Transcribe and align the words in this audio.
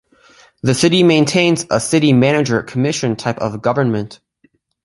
The 0.63 0.73
city 0.73 1.03
maintains 1.03 1.67
a 1.69 1.79
city 1.79 2.11
manager 2.11 2.63
commission 2.63 3.15
type 3.15 3.37
of 3.37 3.61
government. 3.61 4.19